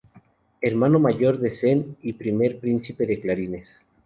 [0.61, 3.79] Hermano mayor de Zen y primer príncipe de Clarines.